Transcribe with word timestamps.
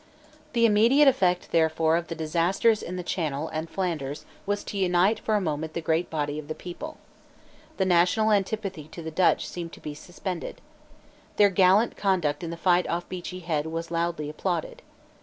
The 0.53 0.65
immediate 0.65 1.07
effect 1.07 1.51
therefore 1.51 1.95
of 1.95 2.07
the 2.07 2.15
disasters 2.15 2.81
in 2.81 2.95
the 2.95 3.03
Channel 3.03 3.49
and 3.49 3.67
in 3.69 3.71
Flanders 3.71 4.25
was 4.47 4.63
to 4.63 4.77
unite 4.79 5.19
for 5.19 5.35
a 5.35 5.39
moment 5.39 5.73
the 5.75 5.79
great 5.79 6.09
body 6.09 6.39
of 6.39 6.47
the 6.47 6.55
people. 6.55 6.97
The 7.77 7.85
national 7.85 8.31
antipathy 8.31 8.87
to 8.93 9.03
the 9.03 9.11
Dutch 9.11 9.47
seemed 9.47 9.73
to 9.73 9.79
be 9.79 9.93
suspended. 9.93 10.59
Their 11.35 11.51
gallant 11.51 11.97
conduct 11.97 12.43
in 12.43 12.49
the 12.49 12.57
fight 12.57 12.87
off 12.89 13.07
Beachy 13.09 13.41
Head 13.41 13.67
was 13.67 13.91
loudly 13.91 14.27
applauded. 14.27 14.81